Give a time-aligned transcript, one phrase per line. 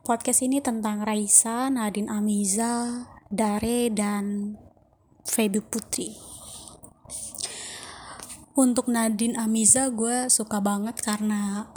[0.00, 4.56] Podcast ini tentang Raisa, Nadine Amiza, Dare, dan
[5.28, 6.16] Feby Putri.
[8.56, 11.68] Untuk Nadine Amiza gue suka banget karena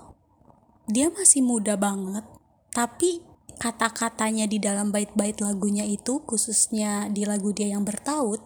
[0.88, 2.24] dia masih muda banget,
[2.72, 3.20] tapi
[3.60, 8.40] kata-katanya di dalam bait-bait lagunya itu, khususnya di lagu dia yang bertaut,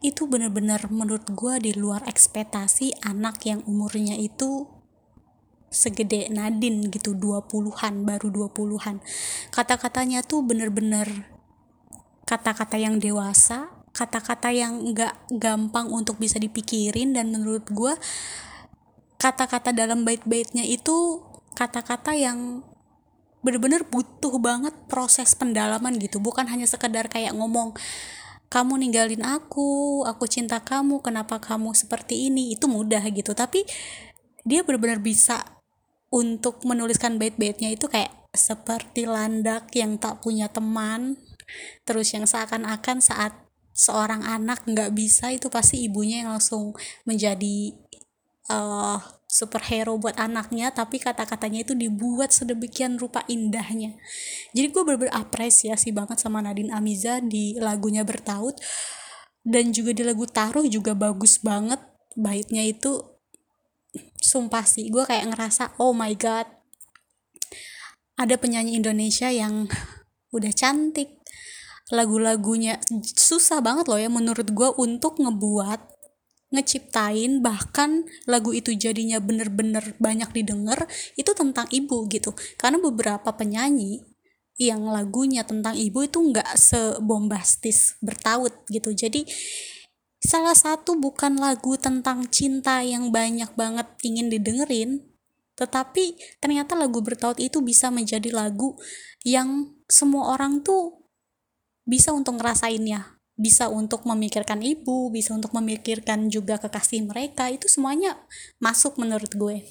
[0.00, 4.73] itu bener-bener menurut gue di luar ekspektasi anak yang umurnya itu
[5.74, 9.02] segede Nadine gitu 20-an baru 20-an
[9.50, 11.26] kata-katanya tuh bener-bener
[12.24, 17.94] kata-kata yang dewasa kata-kata yang nggak gampang untuk bisa dipikirin dan menurut gue
[19.22, 21.22] kata-kata dalam bait-baitnya itu
[21.54, 22.66] kata-kata yang
[23.44, 26.18] bener-bener butuh banget proses pendalaman gitu.
[26.18, 27.76] Bukan hanya sekedar kayak ngomong
[28.50, 32.56] kamu ninggalin aku aku cinta kamu kenapa kamu seperti ini?
[32.56, 33.36] Itu mudah gitu.
[33.36, 33.62] Tapi
[34.42, 35.40] dia benar-benar bisa
[36.14, 41.18] untuk menuliskan bait-baitnya itu kayak seperti landak yang tak punya teman
[41.82, 43.34] terus yang seakan-akan saat
[43.74, 47.74] seorang anak nggak bisa itu pasti ibunya yang langsung menjadi
[48.46, 53.98] uh, superhero buat anaknya tapi kata-katanya itu dibuat sedemikian rupa indahnya.
[54.54, 58.54] Jadi gue bener-bener apresiasi banget sama Nadine Amiza di lagunya bertaut
[59.42, 61.82] dan juga di lagu taruh juga bagus banget
[62.14, 63.13] baitnya itu
[64.18, 66.48] sumpah sih gue kayak ngerasa oh my god.
[68.14, 69.66] Ada penyanyi Indonesia yang
[70.30, 71.22] udah cantik.
[71.92, 75.94] Lagu-lagunya susah banget loh ya menurut gue untuk ngebuat
[76.54, 80.86] ngeciptain bahkan lagu itu jadinya bener-bener banyak didengar
[81.18, 82.32] itu tentang ibu gitu.
[82.56, 84.06] Karena beberapa penyanyi
[84.54, 88.94] yang lagunya tentang ibu itu nggak sebombastis bertaut gitu.
[88.94, 89.26] Jadi
[90.24, 95.04] salah satu bukan lagu tentang cinta yang banyak banget ingin didengerin
[95.54, 98.74] tetapi ternyata lagu bertaut itu bisa menjadi lagu
[99.22, 101.06] yang semua orang tuh
[101.86, 103.14] bisa untuk ngerasainnya.
[103.34, 108.14] Bisa untuk memikirkan ibu bisa untuk memikirkan juga kekasih mereka itu semuanya
[108.62, 109.66] masuk menurut gue.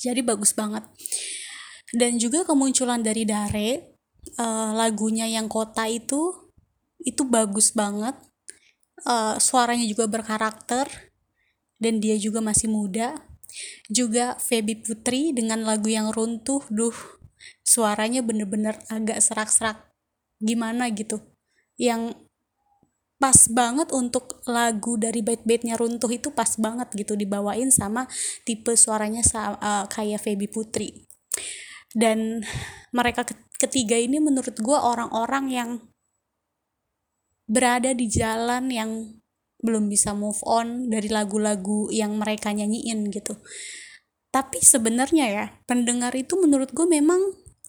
[0.00, 0.88] Jadi bagus banget.
[1.92, 4.00] Dan juga kemunculan dari Dare
[4.40, 6.48] uh, lagunya yang kota itu
[7.04, 8.16] itu bagus banget
[9.04, 10.88] uh, suaranya juga berkarakter
[11.80, 13.16] dan dia juga masih muda.
[13.90, 16.94] Juga Feby Putri dengan lagu yang runtuh duh
[17.66, 19.90] suaranya bener-bener agak serak-serak.
[20.38, 21.18] Gimana gitu?
[21.74, 22.14] Yang
[23.20, 28.08] pas banget untuk lagu dari bait-baitnya runtuh itu pas banget gitu dibawain sama
[28.48, 31.04] tipe suaranya uh, kayak Feby Putri.
[31.90, 32.40] Dan
[32.94, 33.26] mereka
[33.60, 35.70] ketiga ini menurut gue orang-orang yang
[37.50, 38.90] berada di jalan yang
[39.60, 43.36] belum bisa move on dari lagu-lagu yang mereka nyanyiin gitu.
[44.30, 47.18] Tapi sebenarnya ya, pendengar itu menurut gue memang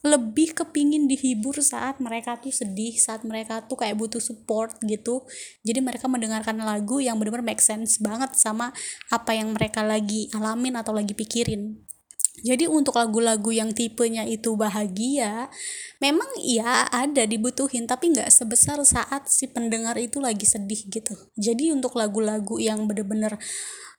[0.01, 5.25] lebih kepingin dihibur saat mereka tuh sedih, saat mereka tuh kayak butuh support gitu.
[5.65, 8.73] Jadi mereka mendengarkan lagu yang benar-benar make sense banget sama
[9.13, 11.90] apa yang mereka lagi alamin atau lagi pikirin
[12.39, 15.51] jadi untuk lagu-lagu yang tipenya itu bahagia
[15.99, 21.11] memang ya ada dibutuhin tapi nggak sebesar saat si pendengar itu lagi sedih gitu.
[21.35, 23.35] Jadi untuk lagu-lagu yang bener-bener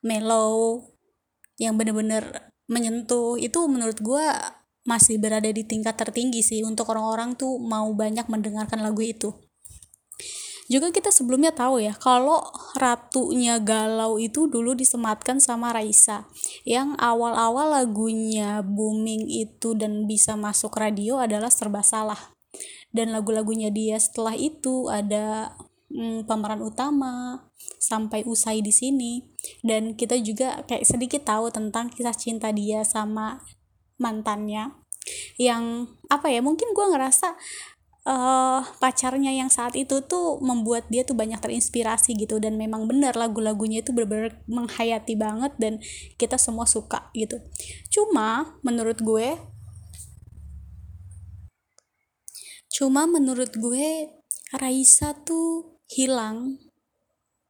[0.00, 0.81] mellow
[1.60, 4.25] yang bener-bener menyentuh itu menurut gue
[4.88, 6.64] masih berada di tingkat tertinggi sih.
[6.64, 9.31] Untuk orang-orang tuh mau banyak mendengarkan lagu itu
[10.71, 12.39] juga kita sebelumnya tahu ya kalau
[12.78, 16.31] ratunya galau itu dulu disematkan sama Raisa.
[16.62, 22.33] Yang awal-awal lagunya booming itu dan bisa masuk radio adalah serba salah.
[22.93, 25.56] Dan lagu-lagunya dia setelah itu ada
[25.89, 27.49] hmm, pemeran utama
[27.81, 29.12] sampai usai di sini.
[29.65, 33.43] Dan kita juga kayak sedikit tahu tentang kisah cinta dia sama
[33.97, 34.77] mantannya.
[35.41, 37.34] Yang apa ya mungkin gue ngerasa
[38.07, 42.39] uh, pacarnya yang saat itu tuh membuat dia tuh banyak terinspirasi gitu.
[42.43, 45.79] Dan memang benar lagu-lagunya itu benar-benar menghayati banget dan
[46.19, 47.39] kita semua suka gitu.
[47.91, 49.39] Cuma menurut gue
[52.73, 54.09] cuma menurut gue
[54.56, 56.56] Raisa tuh hilang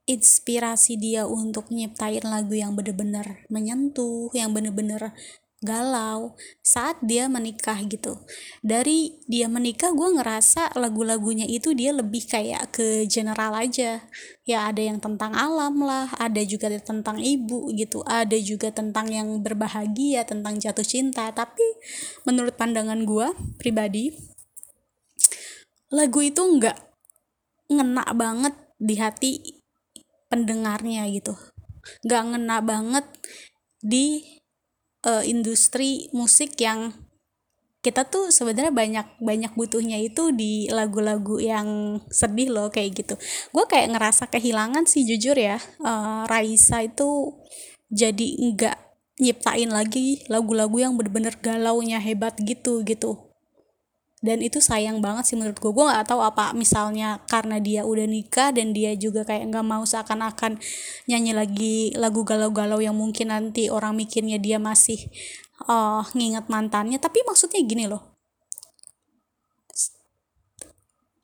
[0.03, 5.15] inspirasi dia untuk nyiptain lagu yang bener-bener menyentuh, yang bener-bener
[5.62, 8.19] galau saat dia menikah gitu.
[8.61, 14.03] Dari dia menikah gue ngerasa lagu-lagunya itu dia lebih kayak ke general aja.
[14.43, 19.38] Ya ada yang tentang alam lah ada juga tentang ibu gitu ada juga tentang yang
[19.38, 21.31] berbahagia tentang jatuh cinta.
[21.31, 21.64] Tapi
[22.26, 23.31] menurut pandangan gue
[23.62, 24.11] pribadi
[25.94, 26.79] lagu itu nggak
[27.70, 29.32] ngena banget di hati
[30.26, 31.38] pendengarnya gitu.
[32.03, 33.06] Nggak ngena banget
[33.79, 34.25] di
[35.06, 36.94] uh, industri musik yang
[37.82, 43.19] kita tuh sebenarnya banyak banyak butuhnya itu di lagu-lagu yang sedih loh kayak gitu.
[43.50, 45.58] Gue kayak ngerasa kehilangan sih jujur ya.
[45.82, 47.34] Uh, Raisa itu
[47.90, 48.78] jadi enggak
[49.19, 53.31] nyiptain lagi lagu-lagu yang bener-bener galaunya hebat gitu gitu
[54.23, 58.07] dan itu sayang banget sih menurut gue gue nggak tahu apa misalnya karena dia udah
[58.07, 60.63] nikah dan dia juga kayak nggak mau seakan-akan
[61.11, 65.11] nyanyi lagi lagu galau-galau yang mungkin nanti orang mikirnya dia masih
[65.67, 66.99] uh, nginget mantannya.
[66.99, 68.15] Tapi maksudnya gini loh.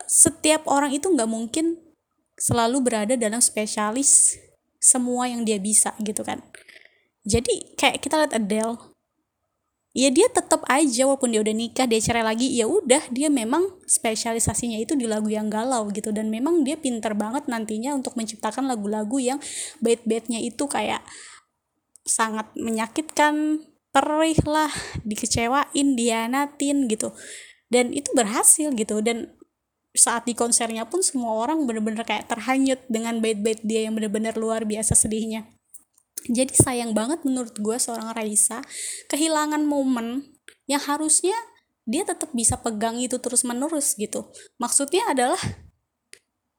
[0.08, 1.76] Setiap orang itu nggak mungkin
[2.38, 4.38] selalu berada dalam spesialis
[4.78, 6.40] semua yang dia bisa gitu kan.
[7.28, 8.87] Jadi kayak kita lihat Adele
[9.96, 13.80] ya dia tetap aja walaupun dia udah nikah dia cerai lagi ya udah dia memang
[13.88, 16.12] spesialisasinya itu di lagu yang galau gitu.
[16.12, 19.38] Dan memang dia pinter banget nantinya untuk menciptakan lagu-lagu yang
[19.80, 21.00] bait-baitnya itu kayak
[22.04, 27.12] sangat menyakitkan perih lah dikecewain dianatin gitu.
[27.68, 29.00] Dan itu berhasil gitu.
[29.00, 29.34] Dan
[29.96, 34.62] saat di konsernya pun semua orang bener-bener kayak terhanyut dengan bait-bait dia yang bener-bener luar
[34.62, 35.57] biasa sedihnya
[36.26, 38.64] jadi sayang banget menurut gue seorang Raisa
[39.06, 40.34] kehilangan momen
[40.66, 41.36] yang harusnya
[41.88, 44.28] dia tetap bisa pegang itu terus menerus gitu.
[44.60, 45.40] Maksudnya adalah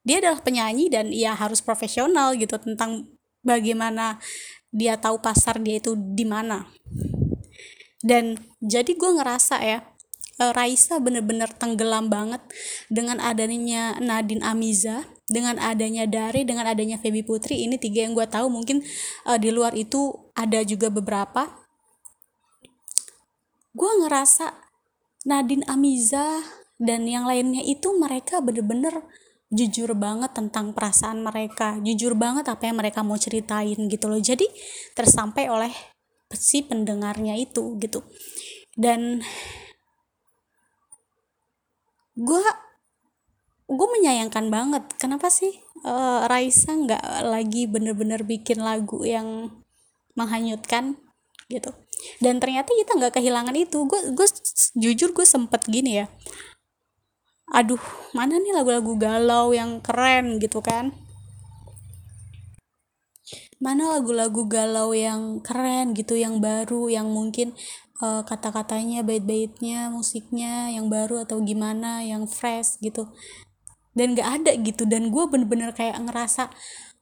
[0.02, 3.06] dia adalah penyanyi dan ia harus profesional gitu tentang
[3.46, 4.18] bagaimana
[4.74, 6.66] dia tahu pasar dia itu di mana.
[8.02, 9.86] Dan jadi gue ngerasa ya
[10.42, 12.42] uh, Raisa bener-bener tenggelam banget
[12.90, 18.26] dengan adanya Nadine Amiza dengan adanya Dari dengan adanya Feby Putri ini tiga yang gue
[18.26, 18.50] tahu.
[18.50, 18.81] Mungkin
[19.30, 21.48] uh, di luar itu ada juga beberapa.
[23.72, 24.58] Gue ngerasa
[25.30, 26.42] Nadine Amiza
[26.81, 29.06] dan yang lainnya itu mereka bener-bener
[29.54, 31.78] jujur banget tentang perasaan mereka.
[31.86, 34.18] Jujur banget apa yang mereka mau ceritain gitu loh.
[34.18, 34.50] Jadi
[34.98, 35.72] tersampai oleh
[36.34, 38.02] si pendengarnya itu gitu.
[38.74, 39.22] Dan
[42.20, 42.46] gue
[43.69, 44.83] gue menyayangkan banget.
[44.98, 45.54] Kenapa sih
[45.86, 49.62] uh, Raisa nggak lagi bener-bener bikin lagu yang
[50.18, 50.98] menghanyutkan
[51.54, 51.69] gitu?
[52.18, 53.86] Dan ternyata kita nggak kehilangan itu.
[53.86, 54.27] Gue gue
[54.74, 56.10] jujur gue sempet gini ya.
[57.54, 57.81] Aduh
[58.13, 60.94] mana nih lagu-lagu galau yang keren gitu kan?
[63.60, 67.54] Mana lagu-lagu galau yang keren gitu yang baru yang mungkin
[68.00, 73.12] uh, kata-katanya bait-baitnya musiknya yang baru atau gimana yang fresh gitu
[73.94, 74.86] dan gak ada gitu.
[74.90, 76.50] Dan gue bener-bener kayak ngerasa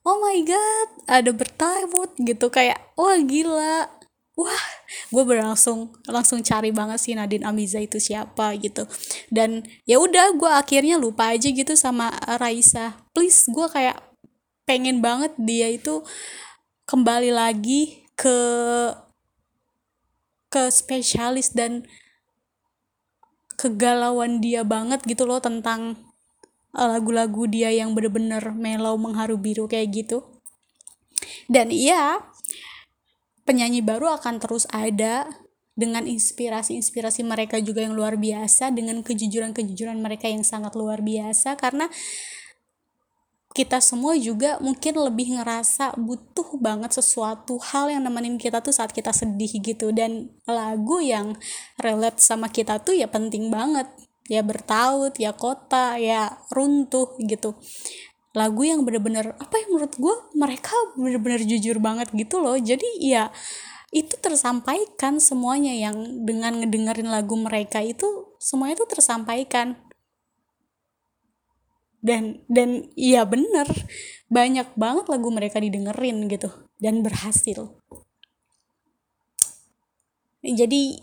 [0.07, 2.47] oh my god ada bertabut gitu.
[2.51, 3.91] Kayak wah gila.
[4.37, 4.65] Wah.
[5.11, 8.87] Gue berlangsung langsung cari banget sih Nadine Amiza itu siapa gitu.
[9.31, 12.95] Dan ya udah gue akhirnya lupa aja gitu sama Raisa.
[13.11, 13.97] Please gue kayak
[14.67, 16.03] pengen banget dia itu
[16.87, 18.39] kembali lagi ke
[20.47, 21.83] ke spesialis dan
[23.59, 26.06] kegalauan dia banget gitu loh tentang eh,
[26.85, 30.21] lagu-lagu dia yang bener-bener melau mengharu biru kayak gitu.
[31.49, 32.21] Dan iya
[33.47, 35.25] penyanyi baru akan terus ada
[35.77, 41.85] dengan inspirasi-inspirasi mereka juga yang luar biasa dengan kejujuran-kejujuran mereka yang sangat luar biasa karena
[43.57, 48.93] kita semua juga mungkin lebih ngerasa butuh banget sesuatu hal yang nemenin kita tuh saat
[48.93, 49.89] kita sedih gitu.
[49.89, 51.33] Dan lagu yang
[51.81, 53.89] relate sama kita tuh ya penting banget
[54.27, 57.55] ya bertaut ya kota ya runtuh gitu.
[58.35, 62.59] Lagu yang bener-bener apa yang menurut gue mereka bener-bener jujur banget gitu loh.
[62.59, 63.31] Jadi ya
[63.89, 69.79] itu tersampaikan semuanya yang dengan ngedengerin lagu mereka itu semuanya tuh tersampaikan.
[71.97, 73.65] Dan dan iya bener
[74.29, 77.73] banyak banget lagu mereka didengerin gitu dan berhasil.
[80.45, 81.01] Jadi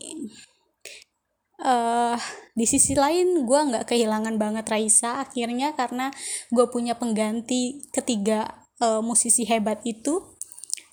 [1.64, 2.16] uh,
[2.54, 6.12] di sisi lain gue nggak kehilangan banget Raisa akhirnya karena
[6.52, 10.37] gue punya pengganti ketiga uh, musisi hebat itu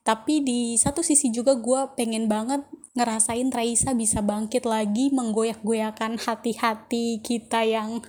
[0.01, 2.65] tapi di satu sisi juga gue pengen banget
[2.97, 8.01] ngerasain Raisa bisa bangkit lagi menggoyak-goyakan hati-hati kita yang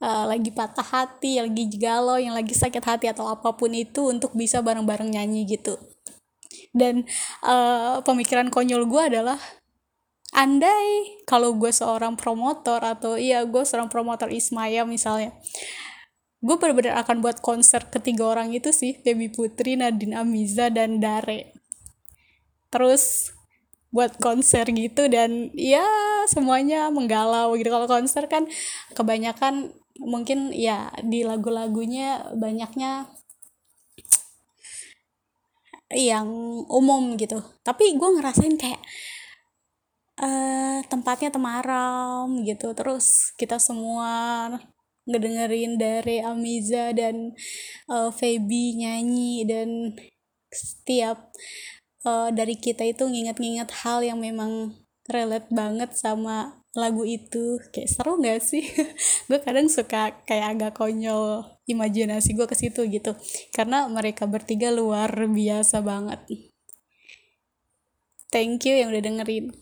[0.00, 4.08] uh, lagi patah hati, yang lagi galau, yang lagi sakit hati atau apa pun itu
[4.08, 5.76] untuk bisa bareng-bareng nyanyi gitu.
[6.72, 7.04] Dan
[7.44, 9.38] uh, pemikiran konyol gue adalah
[10.32, 15.32] andai kalau gue seorang promotor atau iya gue seorang promotor Ismaya misalnya
[16.38, 21.50] gue benar-benar akan buat konser ketiga orang itu sih Baby Putri, Nadine Amiza dan Dare.
[22.70, 23.34] Terus
[23.88, 25.82] buat konser gitu dan ya
[26.30, 27.72] semuanya menggalau gitu.
[27.72, 28.46] Kalau konser kan
[28.94, 33.10] kebanyakan mungkin ya di lagu-lagunya banyaknya
[35.90, 36.28] yang
[36.70, 37.42] umum gitu.
[37.66, 38.78] Tapi gue ngerasain kayak
[40.22, 42.74] uh, tempatnya temaram gitu.
[42.74, 44.50] Terus kita semua
[45.08, 47.32] ngedengerin dari Amiza dan
[47.88, 49.96] uh, Feby nyanyi dan
[50.52, 51.32] setiap
[52.04, 54.76] uh, dari kita itu nginget-nginget hal yang memang
[55.08, 57.56] relate banget sama lagu itu.
[57.72, 58.62] Kayak seru gak sih?
[59.28, 63.16] Gue kadang suka kayak agak konyol imajinasi gue ke situ gitu.
[63.52, 66.20] Karena mereka bertiga luar biasa banget.
[68.28, 69.56] Thank you yang udah dengerin